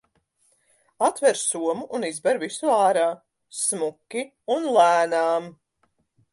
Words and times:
Atver 1.07 1.37
somu 1.49 1.85
un 1.99 2.07
izber 2.09 2.41
visu 2.45 2.73
ārā, 2.79 3.05
smuki 3.61 4.27
un 4.59 4.69
lēnām. 4.81 5.51